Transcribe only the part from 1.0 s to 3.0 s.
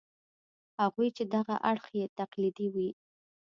چې دغه اړخ یې تقلیدي وي.